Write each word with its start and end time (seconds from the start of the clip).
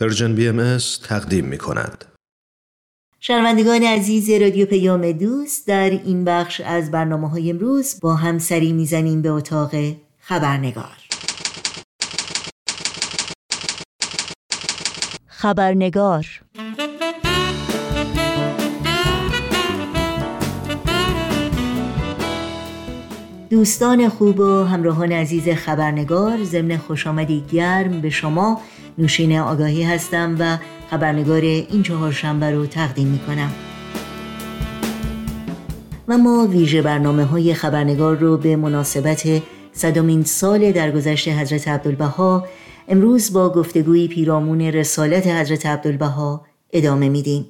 Persian 0.00 0.34
BM 0.34 0.78
تقدیم 1.08 1.44
می 1.44 1.58
کند. 1.58 2.04
شنوندگان 3.20 3.82
عزیز 3.82 4.30
رادیو 4.30 4.66
پیام 4.66 5.12
دوست 5.12 5.66
در 5.66 5.90
این 5.90 6.24
بخش 6.24 6.60
از 6.60 6.90
برنامه 6.90 7.30
های 7.30 7.50
امروز 7.50 8.00
با 8.02 8.14
هم 8.14 8.38
سری 8.38 8.72
می‌زنیم 8.72 9.22
به 9.22 9.28
اتاق 9.28 9.70
خبرنگار 10.20 10.96
خبرنگار 15.26 16.26
دوستان 23.50 24.08
خوب 24.08 24.40
و 24.40 24.64
همراهان 24.64 25.12
عزیز 25.12 25.48
خبرنگار 25.48 26.44
ضمن 26.44 26.76
خوش 26.76 27.06
آمدی 27.06 27.44
گرم 27.52 28.00
به 28.00 28.10
شما 28.10 28.60
نوشین 28.98 29.38
آگاهی 29.38 29.82
هستم 29.82 30.36
و 30.38 30.58
خبرنگار 30.90 31.40
این 31.40 31.82
چهارشنبه 31.82 32.50
رو 32.50 32.66
تقدیم 32.66 33.08
می 33.08 33.18
کنم 33.18 33.50
و 36.08 36.18
ما 36.18 36.46
ویژه 36.46 36.82
برنامه 36.82 37.24
های 37.24 37.54
خبرنگار 37.54 38.16
رو 38.16 38.36
به 38.36 38.56
مناسبت 38.56 39.42
صدامین 39.72 40.24
سال 40.24 40.72
درگذشت 40.72 41.28
حضرت 41.28 41.68
عبدالبها 41.68 42.46
امروز 42.88 43.32
با 43.32 43.52
گفتگوی 43.52 44.08
پیرامون 44.08 44.60
رسالت 44.60 45.26
حضرت 45.26 45.66
عبدالبها 45.66 46.46
ادامه 46.72 47.08
میدیم. 47.08 47.46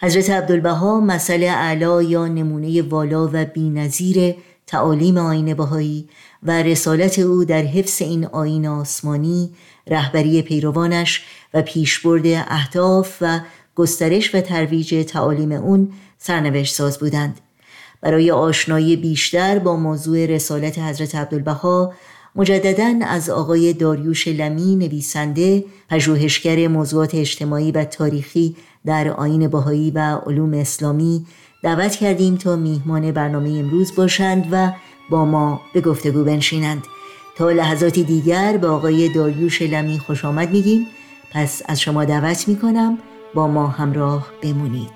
حضرت 0.00 0.30
عبدالبها 0.30 1.00
مسئله 1.00 1.46
اعلا 1.46 2.02
یا 2.02 2.26
نمونه 2.26 2.82
والا 2.82 3.30
و 3.32 3.44
بینظیر 3.44 4.34
تعالیم 4.66 5.18
آین 5.18 5.54
بهایی 5.54 6.08
و 6.42 6.62
رسالت 6.62 7.18
او 7.18 7.44
در 7.44 7.62
حفظ 7.62 8.02
این 8.02 8.26
آین 8.26 8.66
آسمانی 8.66 9.50
رهبری 9.88 10.42
پیروانش 10.42 11.24
و 11.54 11.62
پیشبرد 11.62 12.26
اهداف 12.26 13.16
و 13.20 13.40
گسترش 13.74 14.34
و 14.34 14.40
ترویج 14.40 15.04
تعالیم 15.08 15.52
اون 15.52 15.92
سرنوشت 16.18 16.74
ساز 16.74 16.98
بودند. 16.98 17.40
برای 18.00 18.30
آشنایی 18.30 18.96
بیشتر 18.96 19.58
با 19.58 19.76
موضوع 19.76 20.26
رسالت 20.26 20.78
حضرت 20.78 21.14
عبدالبها 21.14 21.94
مجددا 22.36 22.94
از 23.06 23.30
آقای 23.30 23.72
داریوش 23.72 24.28
لمی 24.28 24.76
نویسنده 24.76 25.64
پژوهشگر 25.88 26.68
موضوعات 26.68 27.14
اجتماعی 27.14 27.72
و 27.72 27.84
تاریخی 27.84 28.56
در 28.86 29.08
آین 29.08 29.48
بهایی 29.48 29.90
و 29.90 30.16
علوم 30.26 30.54
اسلامی 30.54 31.26
دعوت 31.62 31.96
کردیم 31.96 32.36
تا 32.36 32.56
میهمان 32.56 33.12
برنامه 33.12 33.48
امروز 33.48 33.94
باشند 33.94 34.48
و 34.50 34.72
با 35.10 35.24
ما 35.24 35.60
به 35.74 35.80
گفتگو 35.80 36.24
بنشینند. 36.24 36.82
تا 37.36 37.50
لحظاتی 37.50 38.04
دیگر 38.04 38.56
به 38.56 38.68
آقای 38.68 39.08
داریوش 39.08 39.62
لمی 39.62 39.98
خوش 39.98 40.24
آمد 40.24 40.50
میگیم. 40.50 40.86
پس 41.32 41.62
از 41.66 41.80
شما 41.80 42.04
دعوت 42.04 42.48
می‌کنم 42.48 42.98
با 43.34 43.48
ما 43.48 43.66
همراه 43.66 44.26
بمونید. 44.42 44.95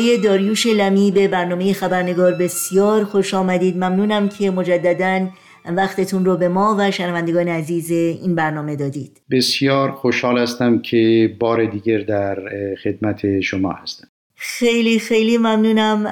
آقای 0.00 0.18
داریوش 0.18 0.66
لمی 0.66 1.10
به 1.10 1.28
برنامه 1.28 1.72
خبرنگار 1.72 2.34
بسیار 2.34 3.04
خوش 3.04 3.34
آمدید. 3.34 3.76
ممنونم 3.76 4.28
که 4.28 4.50
مجددا 4.50 5.28
وقتتون 5.76 6.24
رو 6.24 6.36
به 6.36 6.48
ما 6.48 6.76
و 6.78 6.90
شنوندگان 6.90 7.48
عزیز 7.48 7.90
این 7.90 8.34
برنامه 8.34 8.76
دادید. 8.76 9.22
بسیار 9.30 9.90
خوشحال 9.90 10.38
هستم 10.38 10.78
که 10.78 11.36
بار 11.40 11.64
دیگر 11.64 11.98
در 11.98 12.38
خدمت 12.84 13.40
شما 13.40 13.72
هستم. 13.72 14.08
خیلی 14.42 14.98
خیلی 14.98 15.38
ممنونم. 15.38 16.06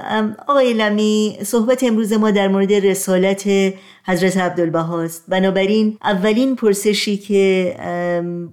آقای 0.49 0.73
لمی 0.73 1.39
صحبت 1.43 1.85
امروز 1.85 2.13
ما 2.13 2.31
در 2.31 2.49
مورد 2.49 2.73
رسالت 2.73 3.49
حضرت 4.07 4.37
عبدالبهاست 4.37 5.25
بنابراین 5.29 5.97
اولین 6.05 6.57
پرسشی 6.57 7.17
که 7.17 7.75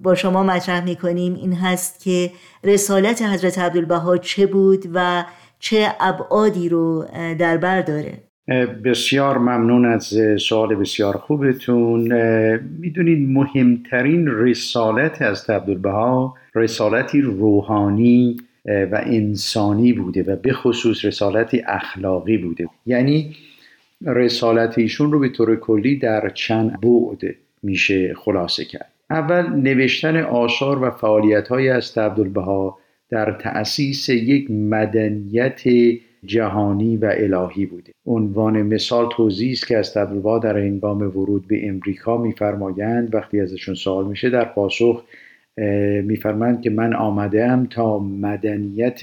با 0.02 0.14
شما 0.14 0.42
مطرح 0.42 0.84
می‌کنیم 0.84 1.34
این 1.34 1.52
هست 1.52 2.04
که 2.04 2.30
رسالت 2.64 3.22
حضرت 3.22 3.58
عبدالبها 3.58 4.16
چه 4.16 4.46
بود 4.46 4.84
و 4.94 5.24
چه 5.58 5.88
ابعادی 6.00 6.68
رو 6.68 7.04
در 7.38 7.56
بر 7.56 7.82
داره؟ 7.82 8.12
بسیار 8.84 9.38
ممنون 9.38 9.86
از 9.86 10.14
سوال 10.38 10.74
بسیار 10.74 11.16
خوبتون. 11.16 12.00
می‌دونید 12.78 13.28
مهمترین 13.28 14.26
رسالت 14.28 15.22
از 15.22 15.50
عبدالبها 15.50 16.34
رسالتی 16.54 17.20
روحانی 17.20 18.36
و 18.66 19.02
انسانی 19.06 19.92
بوده 19.92 20.22
و 20.22 20.36
به 20.36 20.52
خصوص 20.52 21.04
رسالتی 21.04 21.62
اخلاقی 21.66 22.38
بوده. 22.38 22.68
یعنی 22.86 23.36
رسالت 24.06 24.78
ایشون 24.78 25.12
رو 25.12 25.18
به 25.18 25.28
طور 25.28 25.56
کلی 25.56 25.96
در 25.96 26.28
چند 26.28 26.80
بعد 26.80 27.34
میشه 27.62 28.14
خلاصه 28.14 28.64
کرد. 28.64 28.92
اول 29.10 29.48
نوشتن 29.48 30.16
آثار 30.16 30.82
و 30.82 30.90
فعالیت 30.90 31.48
های 31.48 31.68
از 31.68 31.98
عبدالبها 31.98 32.78
در 33.10 33.32
تأسیس 33.32 34.08
یک 34.08 34.50
مدنیت 34.50 35.62
جهانی 36.24 36.96
و 36.96 37.12
الهی 37.16 37.66
بوده. 37.66 37.92
عنوان 38.06 38.62
مثال 38.62 39.08
توضیح 39.16 39.52
است 39.52 39.66
که 39.66 39.76
از 39.76 39.96
عبدالبها 39.96 40.38
در 40.38 40.58
هنگام 40.58 41.02
ورود 41.02 41.46
به 41.48 41.68
امریکا 41.68 42.16
میفرمایند 42.16 43.14
وقتی 43.14 43.40
ازشون 43.40 43.74
سوال 43.74 44.06
میشه 44.06 44.30
در 44.30 44.44
پاسخ 44.44 45.04
میفرمایند 46.02 46.60
که 46.60 46.70
من 46.70 46.94
آمدم 46.94 47.66
تا 47.70 47.98
مدنیت 47.98 49.00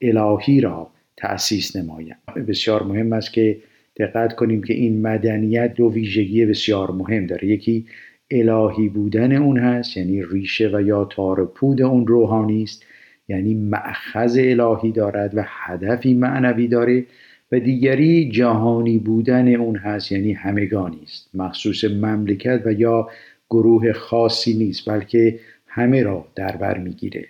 الهی 0.00 0.60
را 0.60 0.90
تأسیس 1.16 1.76
نمایم. 1.76 2.16
بسیار 2.48 2.82
مهم 2.82 3.12
است 3.12 3.32
که 3.32 3.56
دقت 3.96 4.36
کنیم 4.36 4.62
که 4.62 4.74
این 4.74 5.02
مدنیت 5.02 5.74
دو 5.74 5.92
ویژگی 5.92 6.46
بسیار 6.46 6.90
مهم 6.90 7.26
داره. 7.26 7.48
یکی 7.48 7.86
الهی 8.30 8.88
بودن 8.88 9.32
اون 9.32 9.58
هست 9.58 9.96
یعنی 9.96 10.22
ریشه 10.22 10.68
و 10.68 10.80
یا 10.80 11.04
تارپود 11.04 11.82
اون 11.82 12.06
روحانی 12.06 12.62
است 12.62 12.84
یعنی 13.28 13.54
معخذ 13.54 14.38
الهی 14.40 14.92
دارد 14.92 15.36
و 15.36 15.44
هدفی 15.46 16.14
معنوی 16.14 16.68
داره 16.68 17.04
و 17.52 17.58
دیگری 17.58 18.30
جهانی 18.30 18.98
بودن 18.98 19.54
اون 19.54 19.76
هست 19.76 20.12
یعنی 20.12 20.32
همگانی 20.32 21.00
است. 21.02 21.30
مخصوص 21.34 21.84
مملکت 21.84 22.62
و 22.64 22.72
یا 22.72 23.08
گروه 23.50 23.92
خاصی 23.92 24.54
نیست 24.54 24.88
بلکه 24.88 25.38
همه 25.74 26.02
را 26.02 26.24
در 26.34 26.56
بر 26.56 26.78
می‌گیره. 26.78 27.28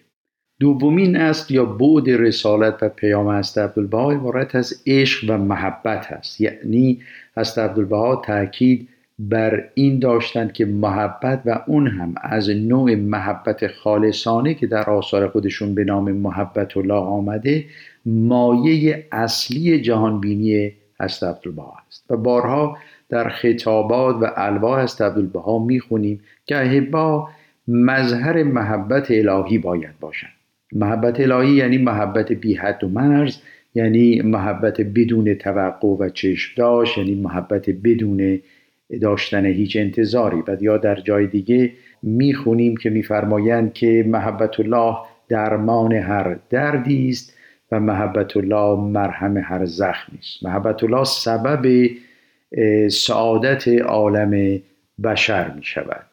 دومین 0.61 1.17
است 1.17 1.51
یا 1.51 1.65
بعد 1.65 2.11
رسالت 2.11 2.83
و 2.83 2.89
پیام 2.89 3.27
است 3.27 3.59
عبدالبها 3.59 4.13
عبارت 4.13 4.55
از 4.55 4.83
عشق 4.87 5.31
و 5.31 5.37
محبت 5.37 6.13
است. 6.13 6.41
یعنی 6.41 7.01
است 7.37 7.59
عبدالبها 7.59 8.17
تاکید 8.17 8.89
بر 9.19 9.65
این 9.75 9.99
داشتند 9.99 10.53
که 10.53 10.65
محبت 10.65 11.43
و 11.45 11.63
اون 11.67 11.87
هم 11.87 12.15
از 12.23 12.51
نوع 12.51 12.95
محبت 12.95 13.67
خالصانه 13.67 14.55
که 14.55 14.67
در 14.67 14.91
آثار 14.91 15.29
خودشون 15.29 15.75
به 15.75 15.85
نام 15.85 16.13
محبت 16.13 16.77
الله 16.77 16.95
آمده 16.95 17.65
مایه 18.07 19.07
اصلی 19.13 19.81
جهانبینی 19.81 20.73
هست 21.01 21.25
عبدالبها 21.25 21.75
است. 21.89 22.05
و 22.11 22.17
بارها 22.17 22.79
در 23.09 23.29
خطابات 23.29 24.17
و 24.21 24.33
الواح 24.37 24.79
است 24.79 25.03
عبدالبها 25.03 25.59
می‌خونیم 25.59 26.21
که 26.47 26.57
احبا 26.57 27.29
مظهر 27.69 28.43
محبت 28.43 29.11
الهی 29.11 29.59
باید 29.59 29.99
باشند 30.01 30.31
محبت 30.73 31.21
الهی 31.21 31.51
یعنی 31.51 31.79
محبت 31.79 32.33
بی 32.33 32.55
حد 32.55 32.85
و 32.85 32.89
مرز 32.89 33.39
یعنی 33.75 34.23
محبت 34.23 34.81
بدون 34.81 35.35
توقع 35.35 35.89
و 35.89 36.09
چشم 36.09 36.53
داشت 36.57 36.99
یعنی 36.99 37.15
محبت 37.15 37.71
بدون 37.71 38.41
داشتن 39.01 39.47
هیچ 39.47 39.77
انتظاری. 39.77 40.43
و 40.49 40.57
یا 40.61 40.79
در 40.79 40.95
جای 40.95 41.27
دیگه 41.27 41.73
می‌خونیم 42.03 42.77
که 42.77 42.91
میفرمایند 42.91 43.73
که 43.73 44.05
محبت 44.09 44.61
الله 44.61 44.97
درمان 45.29 45.93
هر 45.93 46.39
دردی 46.51 47.09
است 47.09 47.37
و 47.73 47.81
محبت 47.81 48.37
الله 48.37 48.81
مرهم 48.81 49.37
هر 49.37 49.65
زخمی 49.65 50.19
است. 50.19 50.45
محبت 50.45 50.85
الله 50.85 51.05
سبب 51.05 51.91
سعادت 52.89 53.69
عالم 53.69 54.61
بشر 55.05 55.55
می 55.55 55.63
شود 55.63 56.12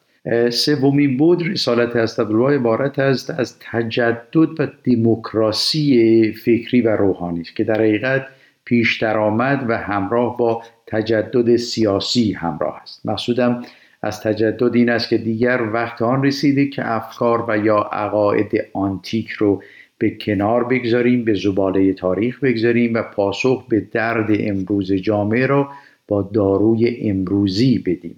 سومین 0.50 1.16
بود 1.16 1.48
رسالت 1.48 1.96
استدلال 1.96 2.54
عبارت 2.54 2.98
است 2.98 3.30
از 3.30 3.56
تجدد 3.60 4.60
و 4.60 4.66
دموکراسی 4.84 6.32
فکری 6.32 6.80
و 6.80 6.96
روحانی 6.96 7.42
که 7.56 7.64
در 7.64 7.80
حقیقت 7.80 8.26
پیش 8.64 9.02
درآمد 9.02 9.64
و 9.68 9.78
همراه 9.78 10.36
با 10.36 10.62
تجدد 10.86 11.56
سیاسی 11.56 12.32
همراه 12.32 12.80
است. 12.82 13.06
مقصودم 13.06 13.62
از 14.02 14.20
تجدد 14.20 14.74
این 14.74 14.88
است 14.88 15.08
که 15.08 15.18
دیگر 15.18 15.62
وقت 15.72 16.02
آن 16.02 16.24
رسیده 16.24 16.66
که 16.66 16.92
افکار 16.92 17.44
و 17.48 17.58
یا 17.58 17.76
عقاید 17.76 18.64
آنتیک 18.72 19.30
رو 19.30 19.62
به 19.98 20.10
کنار 20.10 20.64
بگذاریم 20.64 21.24
به 21.24 21.34
زباله 21.34 21.92
تاریخ 21.92 22.40
بگذاریم 22.44 22.94
و 22.94 23.02
پاسخ 23.02 23.66
به 23.68 23.80
درد 23.80 24.28
امروز 24.30 24.92
جامعه 24.92 25.46
را 25.46 25.68
با 26.08 26.22
داروی 26.22 27.10
امروزی 27.10 27.78
بدیم. 27.78 28.16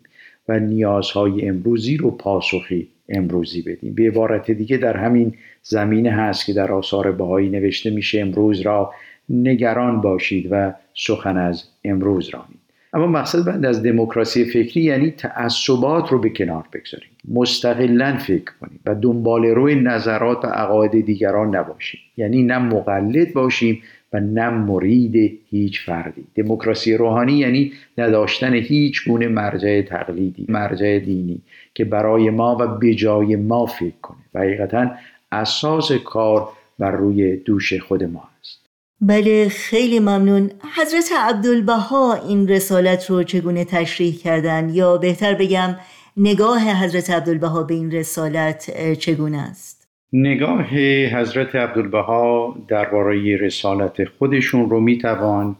و 0.49 0.59
نیازهای 0.59 1.49
امروزی 1.49 1.97
رو 1.97 2.11
پاسخی 2.11 2.89
امروزی 3.09 3.63
بدیم. 3.63 3.95
به 3.95 4.07
عبارت 4.07 4.51
دیگه 4.51 4.77
در 4.77 4.97
همین 4.97 5.35
زمینه 5.63 6.11
هست 6.11 6.47
که 6.47 6.53
در 6.53 6.73
آثار 6.73 7.13
بهایی 7.13 7.49
نوشته 7.49 7.91
میشه 7.91 8.21
امروز 8.21 8.61
را 8.61 8.93
نگران 9.29 10.01
باشید 10.01 10.49
و 10.51 10.73
سخن 10.95 11.37
از 11.37 11.65
امروز 11.85 12.29
رانید 12.29 12.63
اما 12.95 13.07
مقصد 13.07 13.45
بند 13.45 13.67
از 13.67 13.83
دموکراسی 13.83 14.45
فکری 14.45 14.83
یعنی 14.83 15.11
تعصبات 15.11 16.13
رو 16.13 16.19
به 16.19 16.31
کنار 16.31 16.65
بگذاریم. 16.73 17.09
مستقلا 17.29 18.17
فکر 18.17 18.53
کنیم 18.61 18.81
و 18.87 18.95
دنبال 18.95 19.45
روی 19.45 19.75
نظرات 19.75 20.45
و 20.45 20.49
عقاید 20.49 21.07
دیگران 21.07 21.57
نباشیم. 21.57 22.01
یعنی 22.17 22.43
نه 22.43 22.59
مقلد 22.59 23.33
باشیم 23.33 23.83
و 24.13 24.21
نه 24.21 24.51
مرید 24.51 25.41
هیچ 25.51 25.87
فردی. 25.87 26.25
دموکراسی 26.35 26.97
روحانی 26.97 27.33
یعنی 27.33 27.73
نداشتن 27.99 28.55
هیچ 28.55 29.09
گونه 29.09 29.29
مرجع 29.29 29.83
تقلیدی 29.83 30.47
مرجع 30.49 30.99
دینی 30.99 31.41
که 31.75 31.85
برای 31.85 32.31
ما 32.31 32.57
و 32.61 32.67
به 32.67 32.95
جای 32.95 33.37
ما 33.37 33.67
فکر 33.67 34.01
کنه. 34.03 34.19
و 34.35 34.41
حقیقتا 34.41 34.91
اساس 35.33 35.93
کار 35.93 36.49
بر 36.79 36.91
روی 36.91 37.37
دوش 37.37 37.75
خود 37.75 38.05
ما 38.05 38.29
است. 38.41 38.67
بله 39.01 39.49
خیلی 39.49 40.01
ممنون. 40.01 40.51
حضرت 40.77 41.11
عبدالبها 41.19 42.15
این 42.15 42.49
رسالت 42.49 43.11
رو 43.11 43.23
چگونه 43.23 43.65
تشریح 43.65 44.15
کردن؟ 44.15 44.71
یا 44.75 44.97
بهتر 44.97 45.35
بگم 45.35 45.77
نگاه 46.17 46.85
حضرت 46.85 47.11
عبدالبها 47.11 47.63
به 47.63 47.75
این 47.75 47.91
رسالت 47.91 48.93
چگونه 48.99 49.39
است؟ 49.39 49.82
نگاه 50.13 50.65
حضرت 51.07 51.55
عبدالبها 51.55 52.57
درباره 52.69 53.37
رسالت 53.37 54.05
خودشون 54.05 54.71
رو 54.71 54.81
می‌توان 54.81 55.57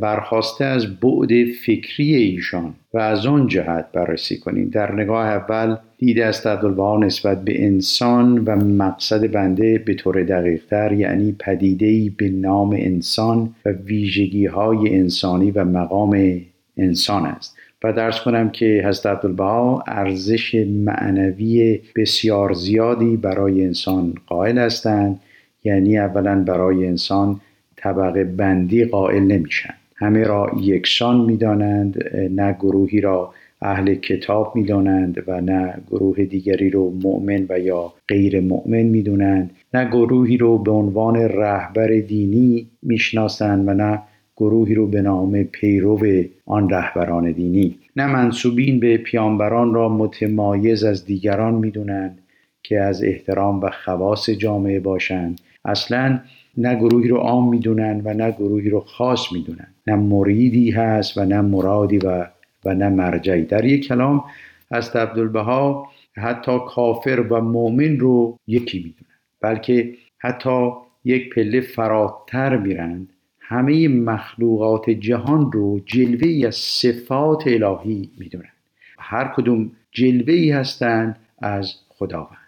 برخواسته 0.00 0.64
از 0.64 1.00
بعد 1.00 1.44
فکری 1.66 2.14
ایشان 2.14 2.74
و 2.94 2.98
از 2.98 3.26
آن 3.26 3.46
جهت 3.46 3.86
بررسی 3.92 4.38
کنیم. 4.38 4.68
در 4.68 4.92
نگاه 4.92 5.26
اول 5.26 5.76
دیده 5.98 6.26
است 6.26 6.46
عبدالبها 6.46 6.98
نسبت 6.98 7.44
به 7.44 7.64
انسان 7.64 8.38
و 8.38 8.56
مقصد 8.56 9.30
بنده 9.30 9.78
به 9.78 9.94
طور 9.94 10.22
دقیقتر 10.22 10.92
یعنی 10.92 11.36
پدیدهی 11.38 12.10
به 12.10 12.28
نام 12.28 12.70
انسان 12.78 13.54
و 13.66 13.70
ویژگی 13.70 14.46
های 14.46 14.96
انسانی 14.98 15.50
و 15.50 15.64
مقام 15.64 16.40
انسان 16.76 17.26
است. 17.26 17.56
و 17.84 17.92
درس 17.92 18.20
کنم 18.20 18.50
که 18.50 18.82
حضرت 18.86 19.06
عبدالبها 19.06 19.84
ارزش 19.86 20.54
معنوی 20.68 21.80
بسیار 21.96 22.52
زیادی 22.52 23.16
برای 23.16 23.64
انسان 23.64 24.14
قائل 24.26 24.58
هستند. 24.58 25.20
یعنی 25.64 25.98
اولا 25.98 26.44
برای 26.44 26.86
انسان 26.86 27.40
طبقه 27.76 28.24
بندی 28.24 28.84
قائل 28.84 29.22
نمیشن. 29.22 29.74
همه 29.96 30.22
را 30.22 30.50
یکسان 30.60 31.20
می‌دانند 31.20 32.04
نه 32.30 32.52
گروهی 32.52 33.00
را 33.00 33.34
اهل 33.62 33.94
کتاب 33.94 34.52
می‌دانند 34.56 35.22
و 35.26 35.40
نه 35.40 35.74
گروه 35.90 36.24
دیگری 36.24 36.70
رو 36.70 36.92
مؤمن 37.02 37.46
و 37.48 37.58
یا 37.58 37.92
غیر 38.08 38.40
مؤمن 38.40 38.82
می‌دونند. 38.82 39.50
نه 39.74 39.84
گروهی 39.88 40.36
رو 40.36 40.58
به 40.58 40.70
عنوان 40.70 41.16
رهبر 41.16 41.88
دینی 41.88 42.66
می‌شناسند 42.82 43.68
و 43.68 43.74
نه 43.74 44.02
گروهی 44.42 44.74
رو 44.74 44.86
به 44.86 45.02
نام 45.02 45.42
پیرو 45.42 45.98
آن 46.46 46.70
رهبران 46.70 47.32
دینی. 47.32 47.78
نه 47.96 48.06
منصوبین 48.06 48.80
به 48.80 48.96
پیامبران 48.96 49.74
را 49.74 49.88
متمایز 49.88 50.84
از 50.84 51.04
دیگران 51.04 51.54
می‌دونند 51.54 52.18
که 52.62 52.80
از 52.80 53.04
احترام 53.04 53.60
و 53.60 53.70
خواص 53.84 54.30
جامعه 54.30 54.80
باشند. 54.80 55.40
اصلا 55.64 56.20
نه 56.56 56.74
گروهی 56.74 57.08
رو 57.08 57.16
عام 57.16 57.48
می‌دونن 57.48 58.02
و 58.04 58.14
نه 58.14 58.30
گروهی 58.30 58.70
رو 58.70 58.80
خاص 58.80 59.32
می‌دونن 59.32 59.66
نه 59.86 59.94
مریدی 59.94 60.70
هست 60.70 61.18
و 61.18 61.24
نه 61.24 61.40
مرادی 61.40 61.98
و 61.98 62.26
و 62.64 62.74
نه 62.74 62.88
مرجعی. 62.88 63.44
در 63.44 63.64
یک 63.64 63.88
کلام 63.88 64.24
از 64.70 64.96
عبدالبها 64.96 65.88
حتی 66.16 66.58
کافر 66.68 67.24
و 67.30 67.40
مؤمن 67.40 67.98
رو 67.98 68.38
یکی 68.46 68.78
می‌دونن 68.78 69.18
بلکه 69.40 69.94
حتی 70.18 70.70
یک 71.04 71.34
پله 71.34 71.60
فراتر 71.60 72.56
میرند. 72.56 73.08
همه 73.42 73.88
مخلوقات 73.88 74.90
جهان 74.90 75.52
رو 75.52 75.80
جلوه 75.86 76.28
ای 76.28 76.46
از 76.46 76.54
صفات 76.54 77.42
الهی 77.46 78.10
می‌دونن. 78.18 78.52
هر 78.98 79.32
کدوم 79.36 79.70
جلوه 79.92 80.32
ای 80.34 80.50
هستند 80.50 81.16
از 81.38 81.74
خداوند. 81.88 82.38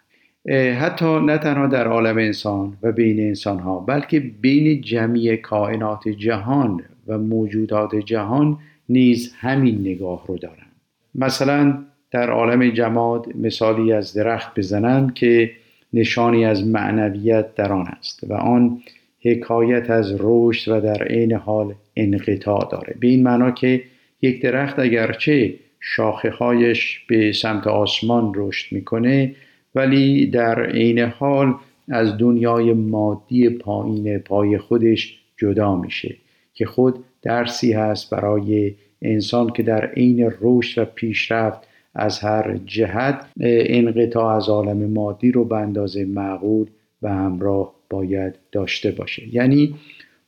حتی 0.79 1.19
نه 1.19 1.37
تنها 1.37 1.67
در 1.67 1.87
عالم 1.87 2.17
انسان 2.17 2.77
و 2.83 2.91
بین 2.91 3.19
انسان 3.19 3.59
ها 3.59 3.79
بلکه 3.79 4.19
بین 4.19 4.81
جمعی 4.81 5.37
کائنات 5.37 6.09
جهان 6.09 6.83
و 7.07 7.17
موجودات 7.17 7.95
جهان 7.95 8.57
نیز 8.89 9.33
همین 9.37 9.79
نگاه 9.79 10.23
رو 10.27 10.37
دارن. 10.37 10.67
مثلا 11.15 11.83
در 12.11 12.29
عالم 12.29 12.69
جماد 12.69 13.37
مثالی 13.37 13.93
از 13.93 14.13
درخت 14.13 14.59
بزنم 14.59 15.09
که 15.09 15.51
نشانی 15.93 16.45
از 16.45 16.67
معنویت 16.67 17.55
در 17.55 17.73
آن 17.73 17.87
است 17.87 18.23
و 18.29 18.33
آن 18.33 18.81
حکایت 19.25 19.89
از 19.89 20.15
رشد 20.19 20.71
و 20.71 20.81
در 20.81 21.03
عین 21.03 21.33
حال 21.33 21.73
انقطاع 21.95 22.69
داره. 22.71 22.95
به 22.99 23.07
این 23.07 23.23
معنا 23.23 23.51
که 23.51 23.83
یک 24.21 24.41
درخت 24.41 24.79
اگرچه 24.79 25.53
شاخه 25.79 26.29
هایش 26.29 26.99
به 27.07 27.31
سمت 27.31 27.67
آسمان 27.67 28.31
رشد 28.35 28.75
می‌کنه 28.75 29.35
ولی 29.75 30.27
در 30.27 30.65
عین 30.65 30.99
حال 30.99 31.53
از 31.89 32.17
دنیای 32.17 32.73
مادی 32.73 33.49
پایین 33.49 34.17
پای 34.17 34.57
خودش 34.57 35.19
جدا 35.37 35.75
میشه 35.75 36.15
که 36.53 36.65
خود 36.65 37.03
درسی 37.21 37.73
هست 37.73 38.09
برای 38.09 38.73
انسان 39.01 39.49
که 39.49 39.63
در 39.63 39.85
عین 39.85 40.31
رشد 40.41 40.81
و 40.81 40.85
پیشرفت 40.85 41.59
از 41.95 42.19
هر 42.19 42.59
جهت 42.65 43.25
انقطاع 43.39 44.35
از 44.35 44.49
عالم 44.49 44.91
مادی 44.91 45.31
رو 45.31 45.45
به 45.45 45.55
اندازه 45.55 46.05
معقول 46.05 46.67
و 47.01 47.09
همراه 47.09 47.74
باید 47.89 48.35
داشته 48.51 48.91
باشه. 48.91 49.35
یعنی 49.35 49.75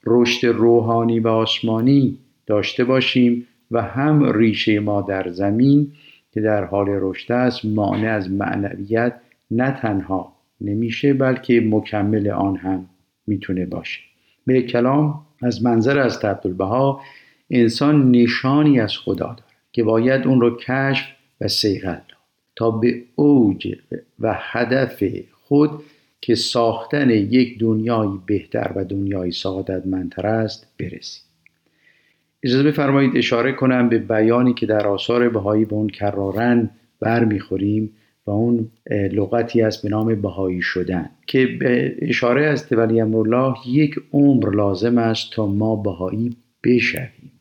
رشد 0.06 0.48
روحانی 0.48 1.20
و 1.20 1.28
آسمانی 1.28 2.18
داشته 2.46 2.84
باشیم 2.84 3.48
و 3.72 3.82
هم 3.82 4.38
ریشه 4.38 4.80
ما 4.80 5.02
در 5.02 5.30
زمین 5.32 5.92
که 6.32 6.42
در 6.42 6.64
حال 6.64 6.88
رشد 6.90 7.32
است 7.32 7.66
مانع 7.66 8.12
از 8.12 8.32
معنویت 8.32 9.14
نه 9.52 9.72
تنها 9.72 10.34
نمیشه 10.62 11.14
بلکه 11.14 11.62
مکمل 11.66 12.30
آن 12.30 12.56
هم 12.56 12.90
می‌تونه 13.28 13.66
باشه. 13.66 14.00
به 14.46 14.62
کلام 14.62 15.22
از 15.42 15.64
منظر 15.64 16.00
از 16.00 16.26
عبدالبها 16.26 17.02
انسان 17.50 18.12
نشانی 18.12 18.80
از 18.80 18.98
خدا 18.98 19.26
داره 19.26 19.44
که 19.72 19.84
باید 19.84 20.28
اون 20.28 20.42
رو 20.42 20.58
کشف 20.58 21.06
و 21.42 21.48
سیغل 21.48 21.92
داد 21.92 22.18
تا 22.56 22.72
به 22.72 23.04
اوج 23.16 23.76
و 24.20 24.36
هدف 24.38 25.04
خود 25.32 25.72
که 26.28 26.36
ساختن 26.36 27.10
یک 27.10 27.60
دنیای 27.60 28.10
بهتر 28.26 28.72
و 28.76 28.86
دنیای 28.86 29.32
سعادتمندتر 29.32 30.28
است 30.28 30.68
برسیم. 30.80 31.24
اجازه 32.44 32.64
بفرمایید 32.64 33.18
اشاره 33.18 33.52
کنم 33.52 33.90
به 33.90 33.98
بیانی 33.98 34.54
که 34.54 34.66
در 34.66 34.88
آثار 34.88 35.30
بهایی 35.30 35.66
به 35.66 35.74
اون 35.74 35.88
کرارن 35.88 36.70
برمیخوریم 37.00 37.90
و 38.26 38.32
اون 38.32 38.72
لغتی 38.92 39.62
است 39.62 39.84
به 39.84 39.90
نام 39.90 40.22
بهایی 40.22 40.62
شدن 40.62 41.10
که 41.28 41.46
به 41.46 41.96
اشاره 42.02 42.46
از 42.46 42.68
ولی 42.72 43.02
الله 43.02 43.54
یک 43.68 43.96
عمر 44.14 44.56
لازم 44.56 44.98
است 44.98 45.32
تا 45.32 45.48
ما 45.48 45.76
بهایی 45.76 46.36
بشویم. 46.64 47.32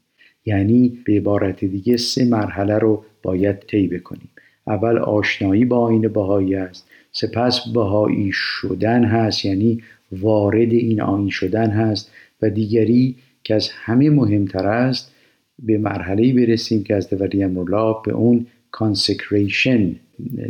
یعنی 0.45 0.99
به 1.07 1.12
عبارت 1.12 1.64
دیگه 1.64 1.97
سه 1.97 2.25
مرحله 2.25 2.78
رو 2.78 3.05
باید 3.23 3.59
طی 3.59 3.88
بکنیم. 3.88 4.31
اول 4.66 4.99
آشنایی 4.99 5.64
با 5.64 5.78
آیین 5.78 6.09
بهایی 6.09 6.55
است. 6.55 6.86
سپس 7.16 7.68
بهایی 7.68 8.30
شدن 8.32 9.04
هست 9.04 9.44
یعنی 9.44 9.82
وارد 10.12 10.73
این 10.73 11.00
آیین 11.00 11.28
شدن 11.28 11.70
هست 11.70 12.11
و 12.42 12.50
دیگری 12.50 13.16
که 13.44 13.54
از 13.54 13.68
همه 13.73 14.11
مهمتر 14.11 14.66
است 14.66 15.12
به 15.58 15.78
مرحله 15.78 16.32
برسیم 16.32 16.85
که 16.85 16.94
از 16.94 17.12
ولی 17.12 17.44
امرالله 17.45 17.95
به 18.04 18.12
اون 18.12 18.46
consecration 18.71 19.97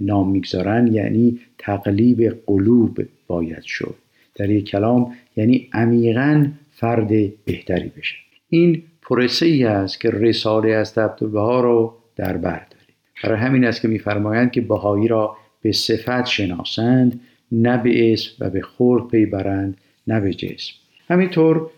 نام 0.00 0.30
می‌گذارن 0.30 0.87
یعنی 0.87 1.38
تقلیب 1.58 2.37
قلوب 2.46 3.06
باید 3.26 3.62
شد. 3.62 3.94
در 4.35 4.50
یک 4.50 4.64
کلام 4.64 5.12
یعنی 5.37 5.68
عمیقا 5.73 6.46
فرد 6.70 7.08
بهتری 7.44 7.92
بشه. 7.99 8.16
این 8.49 8.82
پروسه 9.02 9.46
ای 9.46 9.64
است 9.64 10.00
که 10.00 10.11
رساله‌ای 10.11 10.71
از 10.70 10.99
عبدالبها 10.99 11.61
رو 11.61 11.94
در 12.16 12.37
بر 12.37 12.66
داره 12.70 12.87
برای 13.25 13.38
همین 13.38 13.64
است 13.64 13.80
که 13.82 13.88
میفرمایند 13.88 14.50
که 14.50 14.61
بهایی 14.61 15.08
را 15.08 15.37
به 15.66 15.73
صفت 15.73 16.26
شناسند 16.26 17.20
نه 17.52 17.76
به 17.76 18.12
اسم 18.12 18.30
و 18.40 18.50
به 18.50 18.61
خلق 18.61 19.11
پی 19.11 19.26
برند 19.26 19.76
نه 20.06 20.20
به 20.20 20.35
جسم. 20.35 20.73
همینطور 21.08 21.70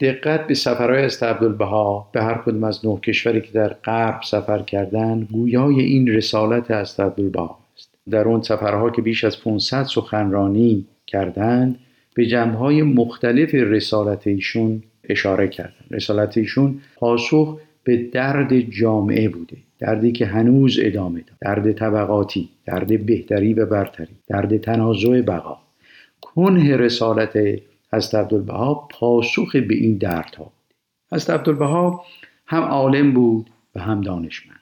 دقت 0.00 0.46
به 0.46 0.54
سفرهای 0.54 1.02
از 1.02 1.22
عبدالبها 1.22 2.10
به 2.12 2.22
هر 2.22 2.42
کدوم 2.46 2.64
از 2.64 2.86
نه 2.86 3.00
کشوری 3.00 3.40
که 3.40 3.52
در 3.52 3.68
غرب 3.68 4.20
سفر 4.24 4.62
کردن 4.62 5.28
گویای 5.32 5.80
این 5.80 6.08
رسالت 6.08 6.70
از 6.70 7.00
عبدالبها 7.00 7.58
است. 7.74 7.94
در 8.10 8.28
اون 8.28 8.42
سفرها 8.42 8.90
که 8.90 9.02
بیش 9.02 9.24
از 9.24 9.40
500 9.42 9.82
سخنرانی 9.82 10.86
کردند 11.06 11.78
به 12.14 12.26
جنبهای 12.26 12.82
مختلف 12.82 13.54
رسالت 13.54 14.26
ایشون 14.26 14.82
اشاره 15.08 15.48
کردند 15.48 15.86
رسالت 15.90 16.38
ایشون 16.38 16.80
پاسخ 16.96 17.58
به 17.84 17.96
درد 17.96 18.60
جامعه 18.60 19.28
بوده. 19.28 19.56
دردی 19.78 20.12
که 20.12 20.26
هنوز 20.26 20.78
ادامه 20.82 21.20
داد 21.20 21.36
درد 21.40 21.72
طبقاتی 21.72 22.48
درد 22.66 23.06
بهتری 23.06 23.54
و 23.54 23.66
برتری 23.66 24.14
درد 24.28 24.56
تنازع 24.56 25.20
بقا. 25.20 25.58
کنه 26.20 26.76
رسالت 26.76 27.38
از 27.92 28.14
عبدالبها 28.14 28.88
پاسخ 28.90 29.56
به 29.56 29.74
این 29.74 29.96
دردها 29.96 30.44
بود. 30.44 30.74
از 31.12 31.30
عبدالبها 31.30 32.04
هم 32.46 32.62
عالم 32.62 33.12
بود 33.12 33.50
و 33.74 33.80
هم 33.80 34.00
دانشمند 34.00 34.60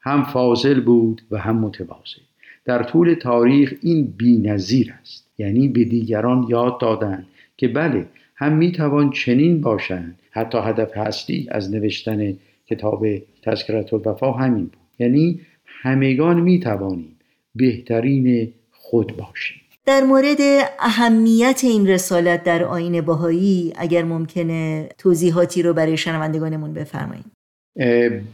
هم 0.00 0.22
فاضل 0.24 0.80
بود 0.80 1.22
و 1.30 1.38
هم 1.38 1.56
متواضع. 1.56 2.20
در 2.64 2.82
طول 2.82 3.14
تاریخ 3.14 3.74
این 3.82 4.14
نظیر 4.22 4.94
است. 5.00 5.30
یعنی 5.38 5.68
به 5.68 5.84
دیگران 5.84 6.46
یاد 6.48 6.80
دادند 6.80 7.26
که 7.56 7.68
بله 7.68 8.06
هم 8.36 8.52
می‌توان 8.52 9.10
چنین 9.10 9.60
باشند. 9.60 10.18
حتی 10.30 10.58
هدف 10.58 10.90
اصلی 10.96 11.48
از 11.50 11.74
نوشتن 11.74 12.36
کتاب 12.70 13.06
تذکرت 13.42 13.94
الوفا 13.94 14.32
همین 14.32 14.64
بود. 14.64 14.76
یعنی 14.98 15.40
همگان 15.64 16.40
می‌توانیم 16.40 17.16
بهترین 17.54 18.52
خود 18.72 19.16
باشیم. 19.16 19.60
در 19.86 20.02
مورد 20.02 20.38
اهمیت 20.78 21.60
این 21.64 21.88
رسالت 21.88 22.44
در 22.44 22.64
آین 22.64 23.00
باهایی 23.00 23.72
اگر 23.78 24.04
ممکنه 24.04 24.88
توضیحاتی 24.98 25.62
رو 25.62 25.74
برای 25.74 25.96
شنوندگانمون 25.96 26.74
بفرمایید. 26.74 27.24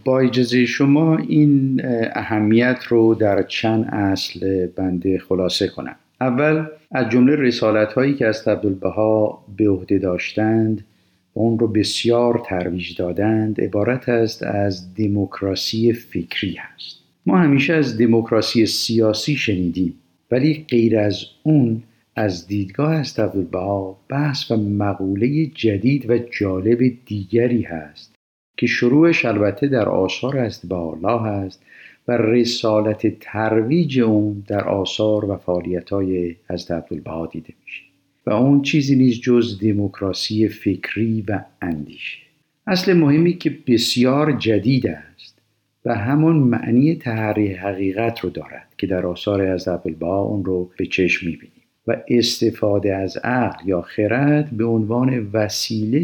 با 0.05 0.21
اجازه 0.21 0.66
شما 0.66 1.16
این 1.16 1.83
اهمیت 2.14 2.78
رو 2.88 3.14
در 3.14 3.43
چند 3.43 3.88
اصل 3.93 4.66
بنده 4.66 5.19
خلاصه 5.19 5.69
کنم. 5.69 5.97
اول 6.21 6.66
از 6.90 7.09
جمله 7.11 7.37
رسالت 7.37 7.93
هایی 7.93 8.14
که 8.14 8.26
از 8.26 8.49
عبدالبها 8.49 9.45
به 9.57 9.69
عهده 9.69 9.99
داشتند 9.99 10.85
اون 11.38 11.59
رو 11.59 11.69
بسیار 11.69 12.43
ترویج 12.47 12.97
دادند 12.99 13.61
عبارت 13.61 14.09
است 14.09 14.43
از 14.43 14.95
دموکراسی 14.95 15.93
فکری 15.93 16.57
هست. 16.59 17.02
ما 17.26 17.38
همیشه 17.38 17.75
از 17.75 17.99
دموکراسی 17.99 18.66
سیاسی 18.66 19.37
شنیدیم 19.37 19.95
ولی 20.31 20.66
غیر 20.69 20.99
از 20.99 21.25
اون 21.43 21.83
از 22.16 22.47
دیدگاه 22.47 22.95
از 22.95 23.19
عبدالبها 23.19 23.99
بحث 24.09 24.50
و 24.50 24.57
مقوله 24.57 25.47
جدید 25.47 26.11
و 26.11 26.19
جالب 26.19 26.93
دیگری 27.07 27.62
هست 27.62 28.14
که 28.57 28.66
شروعش 28.66 29.25
البته 29.25 29.66
در 29.66 29.88
آثار 29.88 30.38
است 30.38 30.66
بالا 30.66 31.19
هست 31.19 31.62
و 32.09 32.12
رسالت 32.16 33.19
ترویج 33.21 34.00
اون 34.00 34.45
در 34.49 34.64
آثار 34.69 35.31
و 35.31 35.37
فعالیت 35.37 35.90
های 35.90 36.37
از 36.49 36.71
عبدالبها 36.71 37.26
دیده 37.26 37.55
میشه. 37.64 37.86
و 38.26 38.30
اون 38.30 38.62
چیزی 38.62 38.97
نیست 38.97 39.21
جز 39.21 39.61
دموکراسی 39.61 40.49
فکری 40.49 41.25
و 41.28 41.40
اندیشه. 41.62 42.18
اصل 42.66 42.92
مهمی 42.92 43.33
که 43.33 43.59
بسیار 43.66 44.33
جدید 44.33 44.87
است 44.87 45.38
و 45.85 45.95
همون 45.95 46.37
معنی 46.37 46.95
تحریح 46.95 47.66
حقیقت 47.66 48.21
رو 48.21 48.30
دارد 48.30 48.68
که 48.78 48.87
در 48.87 49.06
آثار 49.06 49.42
از 49.42 49.68
عبدالبها 49.68 50.21
اون 50.21 50.45
رو 50.45 50.71
به 50.78 50.87
چشم 50.87 51.26
می‌بینیم 51.26 51.52
و 51.87 51.97
استفاده 52.09 52.95
از 52.95 53.16
عقل 53.16 53.68
یا 53.68 53.80
خرد 53.80 54.50
به 54.50 54.64
عنوان 54.64 55.30
وسیله 55.33 55.99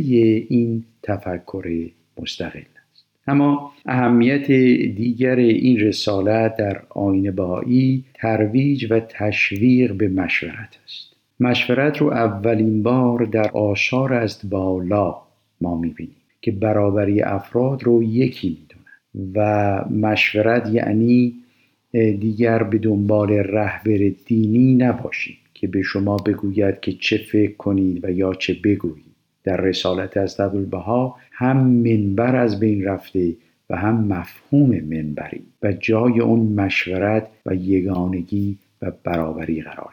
این 0.49 0.85
تفکر 1.03 1.89
مستقل 2.21 2.61
است. 2.93 3.05
اما 3.27 3.73
اهمیت 3.87 4.47
دیگر 4.97 5.37
این 5.37 5.81
رسالت 5.81 6.57
در 6.57 6.83
آین 6.89 7.31
بهایی 7.31 8.05
ترویج 8.15 8.87
و 8.91 9.01
تشویق 9.01 9.93
به 9.93 10.09
مشورت 10.09 10.79
است. 10.85 11.12
مشورت 11.41 11.99
رو 11.99 12.13
اولین 12.13 12.83
بار 12.83 13.25
در 13.25 13.51
آثار 13.51 14.13
است 14.13 14.47
بالا 14.47 15.17
ما 15.61 15.79
می‌بینیم 15.79 16.17
که 16.41 16.53
برابری 16.53 17.23
افراد 17.23 17.83
رو 17.83 18.03
یکی 18.03 18.49
می‌دونن 18.49 19.33
و 19.35 19.85
مشورت 19.91 20.71
یعنی 20.73 21.35
دیگر 21.93 22.63
به 22.63 22.79
دنبال 22.79 23.33
رهبر 23.33 24.11
دینی 24.27 24.75
نباشید 24.75 25.39
که 25.55 25.67
به 25.67 25.83
شما 25.83 26.17
بگوید 26.17 26.81
که 26.81 26.93
چه 26.93 27.17
فکر 27.17 27.57
کنید 27.57 28.05
و 28.05 28.11
یا 28.11 28.35
چه 28.35 28.57
بگویید. 28.65 29.13
در 29.45 29.57
رسالت 29.57 30.17
از 30.17 30.41
عبدالبها 30.41 31.17
هم 31.33 31.57
منبر 31.67 32.37
از 32.37 32.61
بین 32.61 32.85
رفته 32.85 33.35
و 33.71 33.77
هم 33.77 34.05
مفهوم 34.05 34.69
منبری 34.69 35.43
و 35.63 35.73
جای 35.73 36.21
اون 36.21 36.41
مشورت 36.41 37.29
و 37.47 37.55
یگانگی 37.55 38.59
و 38.83 38.93
برابری 39.05 39.63
قرار 39.63 39.93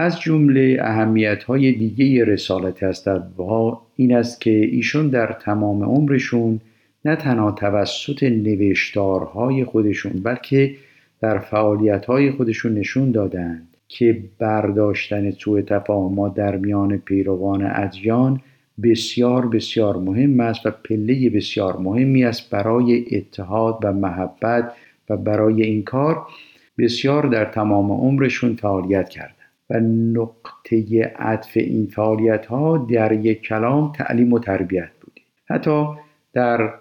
از 0.00 0.20
جمله 0.20 0.78
اهمیت 0.80 1.44
های 1.44 1.72
دیگه 1.72 2.24
رسالت 2.24 2.82
از 2.82 3.08
عبدالبها 3.08 3.86
این 3.96 4.16
است 4.16 4.40
که 4.40 4.50
ایشون 4.50 5.08
در 5.08 5.32
تمام 5.32 5.82
عمرشون 5.82 6.60
نه 7.04 7.16
تنها 7.16 7.52
توسط 7.52 8.22
نوشتارهای 8.22 9.64
خودشون 9.64 10.12
بلکه 10.12 10.74
در 11.20 11.38
فعالیت 11.38 12.06
های 12.06 12.30
خودشون 12.30 12.74
نشون 12.74 13.10
دادند 13.10 13.76
که 13.88 14.22
برداشتن 14.38 15.30
سوء 15.30 15.60
تفاهمات 15.62 16.34
در 16.34 16.56
میان 16.56 16.96
پیروان 16.96 17.70
ادیان 17.74 18.40
بسیار 18.82 19.48
بسیار 19.48 19.96
مهم 19.96 20.40
است 20.40 20.66
و 20.66 20.70
پله 20.70 21.30
بسیار 21.30 21.76
مهمی 21.76 22.24
است 22.24 22.50
برای 22.50 23.16
اتحاد 23.16 23.78
و 23.82 23.92
محبت 23.92 24.72
و 25.10 25.16
برای 25.16 25.62
این 25.62 25.82
کار 25.82 26.26
بسیار 26.78 27.26
در 27.26 27.44
تمام 27.44 27.92
عمرشون 27.92 28.56
فعالیت 28.56 29.08
کردن 29.08 29.39
و 29.70 29.80
نقطه 29.80 31.02
عطف 31.18 31.56
این 31.56 31.86
فعالیت 31.86 32.46
ها 32.46 32.86
در 32.90 33.12
یک 33.12 33.42
کلام 33.42 33.92
تعلیم 33.92 34.32
و 34.32 34.38
تربیت 34.38 34.90
بوده 35.00 35.20
حتی 35.50 35.86
در 36.32 36.74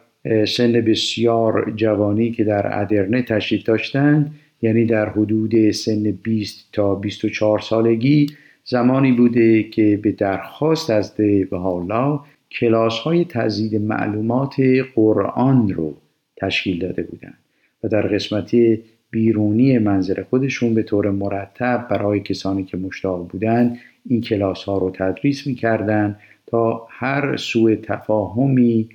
سن 0.45 0.71
بسیار 0.71 1.73
جوانی 1.75 2.31
که 2.31 2.43
در 2.43 2.81
ادرنه 2.81 3.21
تشریف 3.21 3.63
داشتند 3.63 4.35
یعنی 4.61 4.85
در 4.85 5.09
حدود 5.09 5.71
سن 5.71 6.11
20 6.23 6.69
تا 6.73 6.95
24 6.95 7.59
سالگی 7.59 8.27
زمانی 8.63 9.11
بوده 9.11 9.63
که 9.63 9.99
به 10.03 10.11
درخواست 10.11 10.89
از 10.89 11.13
حالا 11.51 12.19
کلاس 12.51 12.99
های 12.99 13.25
تزیید 13.25 13.81
معلومات 13.81 14.55
قرآن 14.95 15.69
رو 15.69 15.97
تشکیل 16.37 16.79
داده 16.79 17.03
بودند. 17.03 17.37
و 17.83 17.87
در 17.87 18.01
قسمتی 18.01 18.83
بیرونی 19.11 19.77
منظر 19.77 20.23
خودشون 20.29 20.73
به 20.73 20.83
طور 20.83 21.11
مرتب 21.11 21.87
برای 21.89 22.19
کسانی 22.19 22.63
که 22.63 22.77
مشتاق 22.77 23.27
بودند 23.27 23.77
این 24.05 24.21
کلاس 24.21 24.63
ها 24.63 24.77
رو 24.77 24.91
تدریس 24.91 25.47
می‌کردند 25.47 26.19
تا 26.47 26.87
هر 26.89 27.37
سوء 27.37 27.75
تفاهمی 27.75 28.89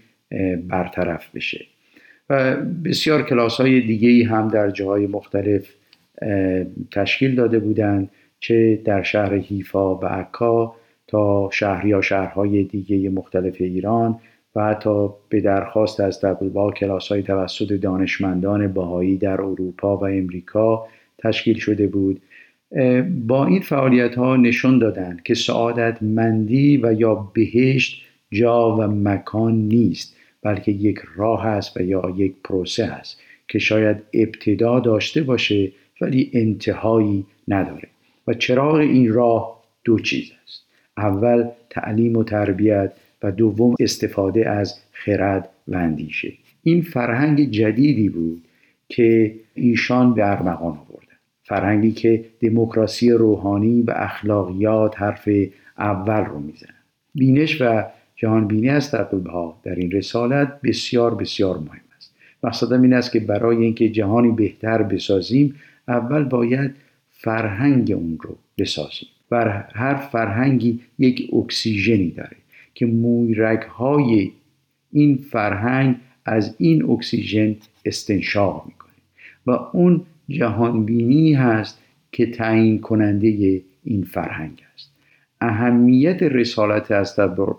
برطرف 0.69 1.35
بشه. 1.35 1.65
و 2.31 2.57
بسیار 2.57 3.23
کلاس 3.23 3.61
های 3.61 3.81
دیگه 3.81 4.29
هم 4.29 4.49
در 4.49 4.71
جاهای 4.71 5.07
مختلف 5.07 5.75
تشکیل 6.93 7.35
داده 7.35 7.59
بودند 7.59 8.11
چه 8.41 8.81
در 8.85 9.03
شهر 9.03 9.35
حیفا 9.35 9.95
و 9.95 10.05
عکا 10.05 10.75
تا 11.07 11.51
شهر 11.53 11.87
یا 11.87 12.01
شهرهای 12.01 12.65
دیگه 12.65 13.11
مختلف 13.11 13.57
ایران 13.61 14.19
و 14.55 14.65
حتی 14.65 15.09
به 15.29 15.41
درخواست 15.41 16.01
از 16.01 16.21
دبلبا 16.21 16.73
کلاس 16.73 17.09
های 17.09 17.23
توسط 17.23 17.73
دانشمندان 17.73 18.73
باهایی 18.73 19.17
در 19.17 19.41
اروپا 19.41 19.97
و 19.97 20.05
امریکا 20.05 20.87
تشکیل 21.19 21.59
شده 21.59 21.87
بود. 21.87 22.21
با 23.27 23.47
این 23.47 23.61
فعالیت 23.61 24.15
ها 24.15 24.37
نشون 24.37 24.79
دادند 24.79 25.23
که 25.23 25.35
سعادت 25.35 26.03
مندی 26.03 26.77
و 26.77 26.93
یا 26.93 27.15
بهشت 27.15 28.03
جا 28.31 28.77
و 28.77 28.83
مکان 28.83 29.55
نیست 29.55 30.17
بلکه 30.43 30.73
یک 30.73 31.01
راه 31.17 31.47
است 31.47 31.77
و 31.77 31.83
یا 31.83 32.15
یک 32.17 32.35
پروسه 32.45 32.85
است 32.85 33.21
که 33.49 33.59
شاید 33.59 33.97
ابتدا 34.13 34.81
داشته 34.81 35.23
باشه 35.23 35.73
ولی 36.01 36.31
انتهایی 36.35 37.27
نداره. 37.49 37.89
و 38.27 38.35
چراغ 38.35 38.75
این 38.75 39.13
راه 39.13 39.63
دو 39.85 39.99
چیز 39.99 40.31
است. 40.45 40.65
اول 40.97 41.49
تعلیم 41.71 42.17
و 42.17 42.25
تربیت. 42.25 42.93
و 43.23 43.33
دوم 43.33 43.75
استفاده 43.81 44.51
از 44.51 44.75
خرد 44.93 45.49
و 45.69 45.77
اندیشه. 45.77 46.33
این 46.63 46.83
فرهنگ 46.83 47.51
جدیدی 47.51 48.09
بود 48.09 48.45
که 48.89 49.35
ایشان 49.55 50.15
به 50.15 50.31
ارمغان 50.31 50.79
آوردن. 50.79 51.17
فرهنگی 51.43 51.93
که 51.93 52.25
دموکراسی 52.41 53.11
روحانی 53.11 53.83
و 53.83 53.93
اخلاقیات 53.97 55.03
حرف 55.03 55.29
اول 55.79 56.25
رو 56.25 56.39
می‌زنن. 56.39 56.75
بینش 57.15 57.63
و 57.63 57.85
جهان 58.17 58.49
بینی 58.49 58.69
از 58.69 58.95
ها 59.27 59.61
در 59.63 59.75
این 59.75 59.91
رسالت 59.91 60.61
بسیار 60.61 61.15
بسیار 61.15 61.59
مهم 61.59 61.81
است. 61.97 62.15
مقصدم 62.43 62.83
این 62.83 62.93
است 62.93 63.13
که 63.13 63.21
برای 63.21 63.57
اینکه 63.57 63.89
جهانی 63.89 64.31
بهتر 64.31 64.83
بسازیم 64.83 65.55
اول 65.89 66.25
باید 66.25 66.75
فرهنگ 67.11 67.93
اون 67.93 68.19
رو 68.23 68.37
بسازیم. 68.59 69.09
و 69.31 69.65
هر 69.75 69.95
فرهنگی 69.95 70.81
یک 70.99 71.31
اکسیژنی 71.35 72.11
داره. 72.11 72.37
که 72.75 72.87
مویرگ 72.87 73.61
این 74.93 75.17
فرهنگ 75.17 75.97
از 76.25 76.55
این 76.59 76.91
اکسیژن 76.91 77.57
استنشاق 77.85 78.65
می‌کنه. 78.67 78.93
و 79.47 79.51
اون 79.51 80.01
جهانبینی 80.29 81.35
هست 81.35 81.83
که 82.13 82.27
تعیین 82.27 82.81
کننده 82.81 83.63
این 83.85 84.03
فرهنگ 84.03 84.63
است. 84.75 84.91
اهمیت 85.41 86.23
رسالت 86.23 86.91
از 86.91 87.17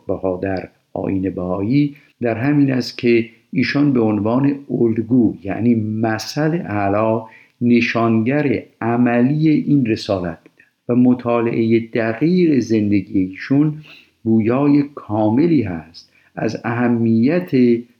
بها 0.08 0.40
در 0.44 0.70
آین 0.94 1.30
بهایی 1.30 1.96
در 2.22 2.38
همین 2.38 2.72
است 2.72 2.98
که 2.98 3.30
ایشان 3.52 3.94
به 3.94 4.00
عنوان 4.00 4.60
الگو 4.70 5.36
یعنی 5.44 5.76
مثل 5.76 6.62
اعلا 6.66 7.26
نشانگر 7.62 8.64
عملی 8.82 9.50
این 9.50 9.86
رسالت 9.86 10.38
و 10.90 10.96
مطالعه 10.96 11.80
دقیق 11.80 12.60
زندگی 12.60 13.20
ایشون 13.20 13.74
گویای 14.26 14.84
کاملی 14.96 15.62
هست. 15.62 16.12
از 16.36 16.58
اهمیت 16.64 17.52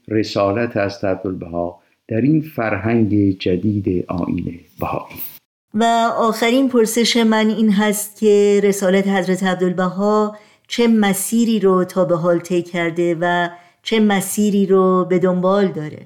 رسالت 0.08 0.76
از 0.76 1.04
عبدالبها 1.04 1.80
در 2.08 2.20
این 2.20 2.40
فرهنگ 2.40 3.38
جدید 3.38 4.04
آین 4.08 4.60
بهایی. 4.80 5.20
و 5.74 5.84
آخرین 6.18 6.68
پرسش 6.68 7.16
من 7.16 7.46
این 7.46 7.70
هست 7.70 8.20
که 8.20 8.60
رسالت 8.64 9.08
حضرت 9.08 9.42
عبدالبها 9.42 10.36
چه 10.68 10.88
مسیری 10.88 11.60
رو 11.60 11.84
تا 11.84 12.04
به 12.04 12.16
حال 12.16 12.38
طی 12.38 12.62
کرده 12.62 13.16
و 13.20 13.48
چه 13.82 14.00
مسیری 14.00 14.66
رو 14.66 15.06
به 15.10 15.18
دنبال 15.18 15.68
داره؟ 15.68 15.98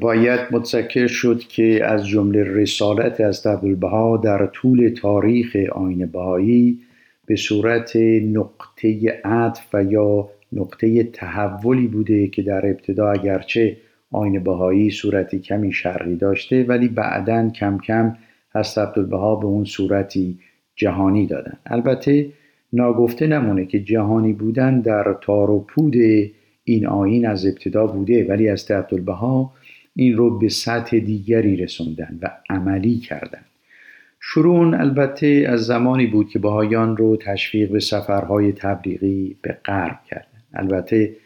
باید 0.00 0.40
متذکر 0.50 1.06
شد 1.06 1.38
که 1.38 1.84
از 1.84 2.06
جمله 2.06 2.44
رسالت 2.44 3.20
از 3.20 3.46
عبدالبها 3.46 4.16
در 4.16 4.46
طول 4.46 4.94
تاریخ 5.02 5.56
آین 5.72 6.06
بهایی 6.06 6.78
به 7.26 7.36
صورت 7.36 7.96
نقطه 8.22 9.20
عطف 9.24 9.74
و 9.74 9.84
یا 9.84 10.30
نقطه 10.52 11.02
تحولی 11.02 11.86
بوده 11.86 12.28
که 12.28 12.42
در 12.42 12.66
ابتدا 12.66 13.10
اگرچه 13.10 13.76
آین 14.10 14.44
بهایی 14.44 14.90
صورتی 14.90 15.38
کمی 15.38 15.72
شرقی 15.72 16.16
داشته 16.16 16.64
ولی 16.64 16.88
بعدا 16.88 17.50
کم 17.50 17.78
کم 17.78 18.16
هست 18.54 18.78
عبدالبها 18.78 19.36
به 19.36 19.46
اون 19.46 19.64
صورتی 19.64 20.38
جهانی 20.76 21.26
دادن. 21.26 21.58
البته 21.66 22.28
ناگفته 22.72 23.26
نمونه 23.26 23.66
که 23.66 23.80
جهانی 23.80 24.32
بودن 24.32 24.80
در 24.80 25.16
تار 25.20 25.50
و 25.50 25.60
پود 25.68 25.94
این 26.64 26.86
آین 26.86 27.26
از 27.26 27.46
ابتدا 27.46 27.86
بوده 27.86 28.26
ولی 28.28 28.48
از 28.48 28.70
عبدالبها 28.70 29.52
این 29.94 30.16
رو 30.16 30.38
به 30.38 30.48
سطح 30.48 30.98
دیگری 30.98 31.56
رسوندن 31.56 32.18
و 32.22 32.30
عملی 32.50 32.98
کردن. 32.98 33.44
شروع 34.28 34.80
البته 34.80 35.46
از 35.48 35.66
زمانی 35.66 36.06
بود 36.06 36.28
که 36.28 36.38
بهایان 36.38 36.96
رو 36.96 37.16
تشویق 37.16 37.70
به 37.70 37.80
سفرهای 37.80 38.52
تبلیغی 38.52 39.36
به 39.42 39.58
غرب 39.64 39.98
کردن. 40.10 40.42
البته 40.54 41.16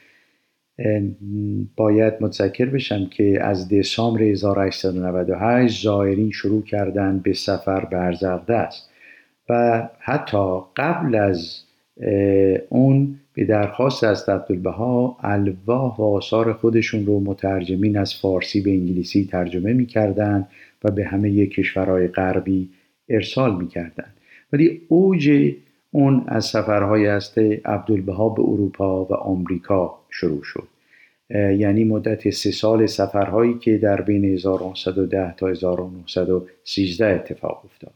باید 1.76 2.14
متذکر 2.20 2.64
بشم 2.64 3.06
که 3.06 3.38
از 3.42 3.68
دسامبر 3.68 4.22
1898 4.22 5.82
زائرین 5.82 6.30
شروع 6.30 6.62
کردن 6.62 7.18
به 7.18 7.32
سفر 7.32 7.84
به 7.84 7.96
است 8.54 8.90
و 9.48 9.88
حتی 9.98 10.58
قبل 10.76 11.14
از 11.14 11.62
اون 12.68 13.18
به 13.34 13.44
درخواست 13.44 14.04
از 14.04 14.28
عبدالبها 14.28 15.16
الواح 15.20 15.96
و 15.96 16.02
آثار 16.02 16.52
خودشون 16.52 17.06
رو 17.06 17.20
مترجمین 17.20 17.98
از 17.98 18.14
فارسی 18.14 18.60
به 18.60 18.70
انگلیسی 18.70 19.24
ترجمه 19.24 19.72
می‌کردن 19.72 20.48
و 20.84 20.90
به 20.90 21.04
همه 21.04 21.46
کشورهای 21.46 22.08
غربی 22.08 22.70
ارسال 23.10 23.54
می‌کردن 23.54 24.12
ولی 24.52 24.80
اوج 24.88 25.52
اون 25.90 26.24
از 26.28 26.44
سفرهای 26.44 27.06
است 27.06 27.38
عبدالبها 27.64 28.28
به 28.28 28.42
اروپا 28.42 29.04
و 29.04 29.14
آمریکا 29.14 29.98
شروع 30.10 30.42
شد. 30.42 30.68
یعنی 31.34 31.84
مدت 31.84 32.30
سه 32.30 32.50
سال 32.50 32.86
سفرهایی 32.86 33.58
که 33.58 33.78
در 33.78 34.00
بین 34.00 34.24
1910 34.24 35.34
تا 35.36 35.48
1913 35.48 37.06
اتفاق 37.06 37.62
افتاد. 37.64 37.92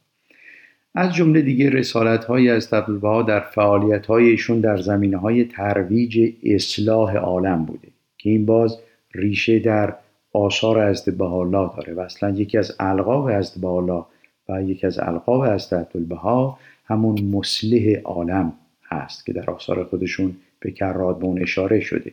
از 0.94 1.14
جمله 1.14 1.40
دیگه 1.40 1.71
رسالت 1.71 2.25
های 2.25 2.50
از 2.50 2.73
عبدالبها 2.73 3.23
در 3.23 3.40
فعالیت 3.40 4.06
هایشون 4.06 4.61
در 4.61 4.76
زمینه 4.76 5.16
های 5.16 5.44
ترویج 5.44 6.33
اصلاح 6.44 7.16
عالم 7.16 7.64
بوده 7.64 7.88
که 8.18 8.30
این 8.30 8.47
باز 8.47 8.78
ریشه 9.14 9.59
در 9.59 9.94
آثار 10.33 10.78
از 10.78 11.04
بهاءالله 11.04 11.71
داره 11.76 11.94
و 11.94 12.00
اصلا 12.00 12.30
یکی 12.30 12.59
از 12.59 12.76
القاب 12.80 13.26
از 13.26 13.61
بهاءالله 13.61 14.04
و 14.48 14.62
یکی 14.62 14.86
از 14.86 14.98
القاب 14.98 15.40
از 15.40 15.73
عبدالبها 15.73 16.58
همون 16.84 17.23
مسلح 17.25 18.00
عالم 18.04 18.52
هست 18.88 19.26
که 19.26 19.32
در 19.32 19.50
آثار 19.50 19.84
خودشون 19.84 20.36
به 20.60 20.71
کرات 20.71 21.19
به 21.19 21.25
اون 21.25 21.42
اشاره 21.42 21.80
شده. 21.80 22.12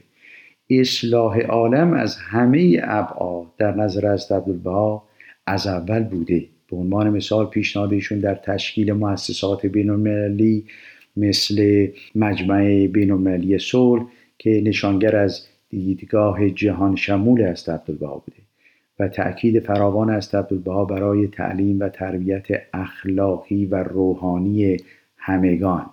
اصلاح 0.70 1.40
عالم 1.40 1.94
از 1.94 2.16
همه 2.16 2.82
ابعاد 2.84 3.48
در 3.58 3.76
نظر 3.76 4.08
از 4.08 4.32
عبدالبها 4.32 5.04
از 5.46 5.68
اول 5.68 6.04
بوده. 6.04 6.46
به 6.70 6.78
عنوان 6.78 7.10
مثال 7.10 7.46
پیشنهادشون 7.46 8.20
در 8.20 8.36
تشکیل 8.36 8.94
مؤسسات 8.94 9.66
بینالمللی 9.66 10.66
مثل 11.18 11.88
مجمع 12.16 12.88
بینالمللی 12.88 13.60
صلح 13.60 14.06
که 14.38 14.62
نشانگر 14.66 15.16
از 15.16 15.48
دیدگاه 15.70 16.50
جهان 16.50 16.96
شمول 16.96 17.42
است 17.42 17.70
عبدالبها 17.70 18.24
بوده. 18.26 18.51
و 19.02 19.08
تأکید 19.08 19.60
فراوان 19.60 20.10
است 20.10 20.36
عبدالبها 20.36 20.86
برای 20.86 21.28
تعلیم 21.28 21.80
و 21.80 21.90
تربیت 21.90 22.48
اخلاقی 22.74 23.66
و 23.66 23.76
روحانی 23.76 24.78
همگان. 25.18 25.86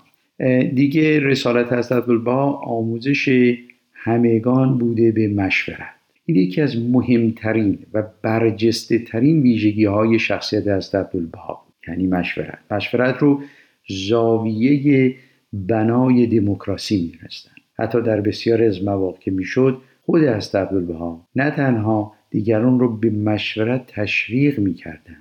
دیگه 0.74 1.20
رسالت 1.20 1.72
از 1.72 1.92
عبدالبها 1.92 2.52
آموزش 2.52 3.54
همگان 3.92 4.78
بوده 4.78 5.12
به 5.12 5.28
مشورت. 5.28 5.94
این 6.24 6.36
یکی 6.36 6.60
از 6.60 6.76
مهمترین 6.78 7.78
و 7.94 8.02
برجسته 8.22 8.98
ترین 8.98 9.42
ویژگی 9.42 9.84
های 9.84 10.18
شخصیت 10.18 10.66
از 10.66 10.94
عبدالبها 10.94 11.62
یعنی 11.88 12.06
مشورت. 12.06 12.58
مشورت 12.70 13.18
رو 13.18 13.40
زاویه 13.88 15.14
بنای 15.52 16.26
دموکراسی 16.26 17.12
میرستن 17.12 17.50
حتی 17.78 18.02
در 18.02 18.20
بسیار 18.20 18.62
از 18.62 18.84
مواقع 18.84 19.18
که 19.18 19.30
می‌شد 19.30 19.78
خود 20.06 20.24
از 20.24 20.54
عبدالبها 20.54 21.26
نه 21.36 21.50
تنها 21.50 22.17
دیگران 22.30 22.80
رو 22.80 22.96
به 22.96 23.10
مشورت 23.10 23.86
تشویق 23.86 24.58
می‌کردن 24.58 25.16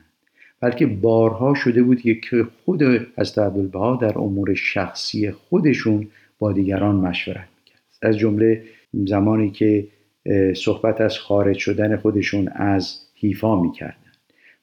بلکه 0.60 0.86
بارها 0.86 1.54
شده 1.54 1.84
بود 1.84 2.02
که 2.02 2.48
خود 2.66 2.84
از 3.18 3.38
عبدالبها 3.38 3.96
در 3.96 4.18
امور 4.20 4.54
شخصی 4.54 5.32
خودشون 5.32 6.08
با 6.40 6.54
دیگران 6.54 6.96
مشورت 6.96 7.48
می‌کرد. 7.58 7.82
از 8.02 8.18
جمله 8.18 8.64
زمانی 8.94 9.50
که 9.50 9.88
صحبت 10.56 11.02
از 11.02 11.18
خارج 11.20 11.58
شدن 11.58 11.96
خودشون 11.96 12.48
از 12.48 13.00
حیفا 13.16 13.62
می‌کردن 13.62 13.96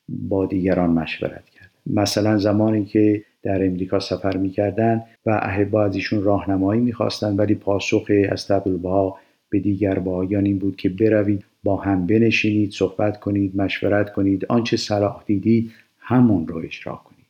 با 0.09 0.47
دیگران 0.47 0.91
مشورت 0.91 1.51
کرد 1.51 1.71
مثلا 1.87 2.39
زمانی 2.39 2.85
که 2.85 3.25
در 3.43 3.67
امریکا 3.67 3.99
سفر 3.99 4.37
می‌کردن 4.37 5.03
و 5.27 5.31
احبا 5.43 5.85
از 5.85 5.95
ایشون 5.95 6.23
راهنمایی 6.23 6.81
می‌خواستند 6.81 7.39
ولی 7.39 7.55
پاسخ 7.55 8.11
از 8.29 8.51
عبدالبها 8.51 9.19
به 9.51 9.59
دیگر 9.59 9.99
بایان 9.99 10.47
این 10.47 10.59
بود 10.59 10.77
که 10.77 10.89
بروید. 10.89 11.45
با 11.65 11.77
هم 11.77 12.07
بنشینید 12.07 12.73
صحبت 12.73 13.21
کنید 13.21 13.57
مشورت 13.57 14.13
کنید 14.13 14.47
آنچه 14.49 14.77
صلاح 14.77 15.23
دیدید 15.27 15.73
همون 15.99 16.49
رو 16.49 16.59
اجرا 16.59 17.03
کنید. 17.05 17.25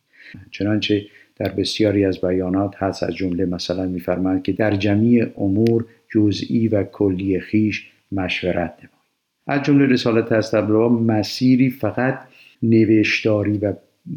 چنانچه 0.51 1.07
در 1.37 1.49
بسیاری 1.49 2.05
از 2.05 2.21
بیانات 2.21 2.75
هست 2.77 3.03
از 3.03 3.15
جمله 3.15 3.45
مثلا 3.45 3.87
میفرمایند 3.87 4.43
که 4.43 4.53
در 4.53 4.77
جمعی 4.77 5.23
امور 5.23 5.85
جزئی 6.11 6.69
و 6.69 6.85
کلی 6.85 7.41
خیش 7.41 7.91
مشورت 8.13 8.75
نمایید. 8.79 8.95
از 9.47 9.63
جمله 9.63 9.87
رسالت 9.87 10.33
هستبرا 10.33 10.89
مسیری 10.89 11.71
فقط 11.71 12.21
نوشتاری 12.63 13.59
و 13.59 13.73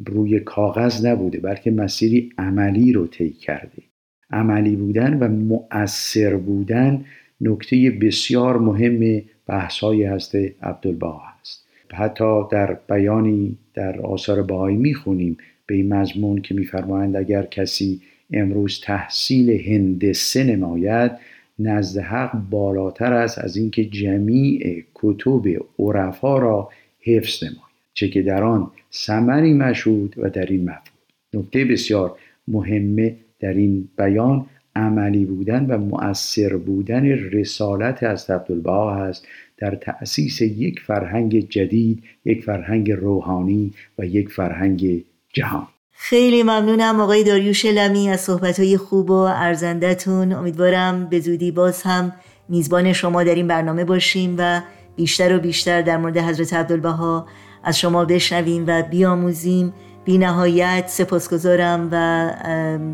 روی 0.06 0.40
کاغذ 0.40 1.06
نبوده 1.06 1.40
بلکه 1.40 1.72
مسیری 1.72 2.32
عملی 2.38 2.94
رو 2.94 3.08
طی 3.08 3.30
کرده. 3.30 3.84
عملی 4.32 4.76
بودن 4.76 5.20
و 5.20 5.28
مؤثر 5.28 6.36
بودن 6.36 7.06
نکته 7.42 7.90
بسیار 8.02 8.58
مهم 8.58 9.22
بحث‌های 9.48 10.04
هست 10.04 10.36
عبدالبها 10.36 11.22
است 11.42 11.68
حتی 11.94 12.42
در 12.52 12.74
بیانی 12.90 13.58
در 13.74 14.02
آثار 14.02 14.44
بهایی 14.44 14.78
می‌خونیم 14.78 15.38
به 15.66 15.76
این 15.76 15.94
مضمون 15.94 16.42
که 16.42 16.56
میفرمایند 16.56 17.16
اگر 17.16 17.44
کسی 17.44 18.02
امروز 18.34 18.82
تحصیل 18.84 19.72
هندسه 19.72 20.44
نماید 20.44 21.12
نزد 21.60 22.02
حق 22.02 22.32
بالاتر 22.50 23.14
است 23.14 23.40
از 23.40 23.58
اینکه 23.58 23.86
جمیع 23.86 24.84
کتب 24.96 25.44
عرفا 25.80 26.38
را 26.38 26.70
حفظ 27.02 27.44
نماید. 27.44 27.58
چه 27.94 28.10
که 28.10 28.22
در 28.22 28.44
آن 28.44 28.72
ثمری 28.94 29.54
مشهود 29.54 30.16
و 30.18 30.30
در 30.30 30.46
این 30.46 30.64
مفهوم. 30.64 30.98
نکته 31.34 31.66
بسیار 31.66 32.18
مهمه 32.48 33.16
در 33.40 33.54
این 33.54 33.88
بیان 33.98 34.46
عملی 34.78 35.26
بودن 35.26 35.66
و 35.66 35.78
مؤثر 35.78 36.56
بودن 36.58 37.06
رسالت 37.06 38.04
از 38.04 38.30
عبدالبها 38.30 38.96
هست 38.96 39.28
در 39.58 39.76
تأسیس 39.76 40.42
یک 40.42 40.80
فرهنگ 40.80 41.50
جدید 41.50 42.04
یک 42.26 42.44
فرهنگ 42.44 42.92
روحانی 42.92 43.74
و 43.98 44.06
یک 44.06 44.30
فرهنگ 44.30 45.04
جهان. 45.34 45.68
خیلی 45.92 46.44
ممنونم 46.44 47.00
آقای 47.00 47.24
داریوش 47.24 47.66
لمی 47.66 48.10
از 48.10 48.22
صحبتهای 48.22 48.78
خوب 48.78 49.10
و 49.10 49.14
ارزندتون 49.14 50.34
امیدوارم 50.34 51.06
به 51.06 51.20
زودی 51.20 51.52
باز 51.52 51.84
هم 51.84 52.14
میزبان 52.50 52.94
شما 52.94 53.24
در 53.24 53.36
این 53.36 53.48
برنامه 53.48 53.86
باشیم 53.86 54.36
و 54.38 54.62
بیشتر 54.96 55.36
و 55.36 55.40
بیشتر 55.40 55.82
در 55.82 55.98
مورد 55.98 56.18
حضرت 56.18 56.54
عبدالبها 56.54 57.28
از 57.64 57.80
شما 57.80 58.06
بشنویم 58.06 58.64
و 58.68 58.84
بیاموزیم. 58.84 59.74
بی 60.06 60.18
نهایت 60.18 60.88
سپاسگزارم 60.88 61.90
و 61.92 62.30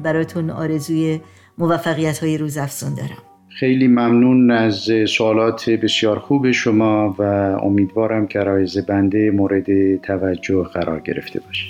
براتون 0.03 0.49
آرزوی 0.49 1.19
موفقیت 1.57 2.19
های 2.19 2.37
روز 2.37 2.57
افزون 2.57 2.95
دارم. 2.95 3.17
خیلی 3.59 3.87
ممنون 3.87 4.51
از 4.51 4.89
سوالات 5.07 5.69
بسیار 5.69 6.19
خوب 6.19 6.51
شما 6.51 7.15
و 7.19 7.21
امیدوارم 7.63 8.27
که 8.27 8.39
رایز 8.39 8.77
بنده 8.77 9.31
مورد 9.31 10.01
توجه 10.01 10.63
قرار 10.63 10.99
گرفته 10.99 11.39
باشه. 11.39 11.65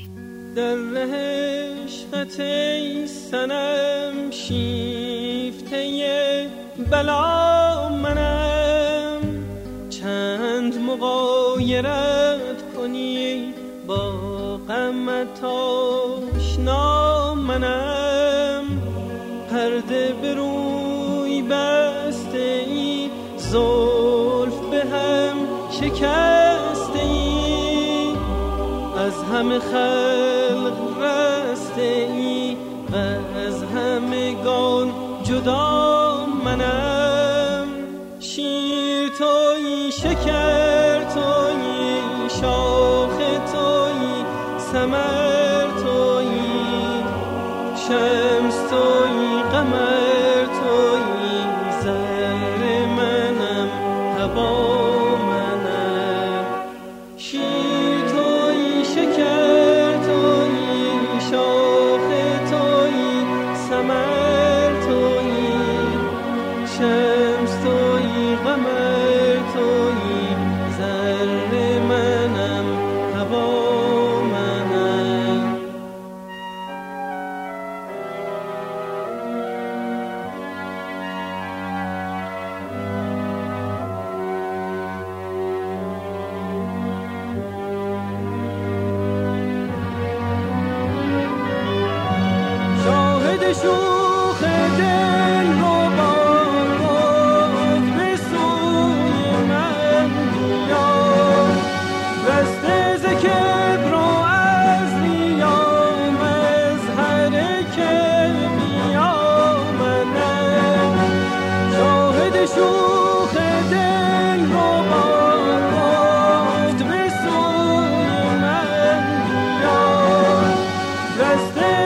در 0.56 0.78
عشقت 1.84 2.40
ای 2.40 3.08
سنم 3.08 4.32
شیفته 4.32 5.80
بلا 6.92 7.90
منم. 7.90 9.22
چند 9.90 10.74
مقایرت 10.90 12.64
کنی 12.78 13.54
با 13.88 14.12
غمت 14.58 15.44
آشنا 15.44 17.36
منم. 17.36 18.53
پرده 19.54 20.14
بروی 20.14 21.42
بسته 21.42 22.64
ای 22.68 23.10
زلف 23.38 24.60
به 24.72 24.80
هم 24.80 25.36
شکسته 25.72 27.00
ای. 27.00 28.14
از 28.98 29.14
همه 29.34 29.60
خلق 29.60 31.02
رسته 31.02 31.82
ای 31.82 32.58
و 32.92 32.96
از 33.48 33.64
همگان 33.64 34.94
جدا 35.24 36.26
منم. 36.46 37.68
شیر 38.20 39.10
توی 39.10 39.92
شکر 39.92 40.63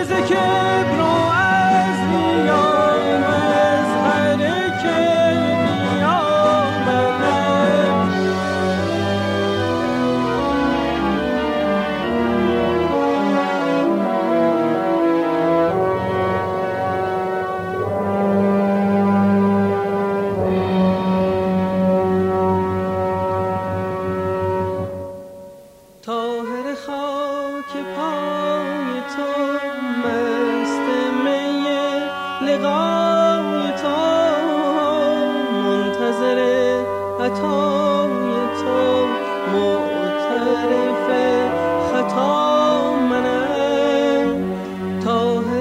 رسته 0.10 0.57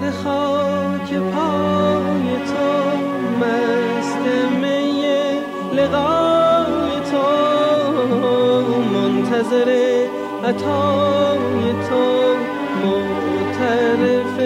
تاهر 0.01 0.11
خاک 0.11 1.11
پای 1.15 2.37
تو 2.47 2.67
مست 3.41 4.25
می 4.61 5.05
لقای 5.73 6.91
تو. 7.11 7.27
منتظر 8.95 9.71
عطای 10.45 11.73
تو 11.89 12.05
معترف 12.85 14.37